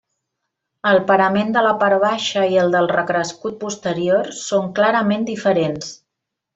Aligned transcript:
El 0.91 1.01
parament 1.11 1.51
de 1.57 1.63
la 1.67 1.73
part 1.83 1.99
baixa 2.05 2.47
i 2.55 2.59
el 2.63 2.75
del 2.77 2.91
recrescut 2.95 3.63
posterior 3.67 4.35
són 4.43 4.75
clarament 4.83 5.31
diferents. 5.33 5.97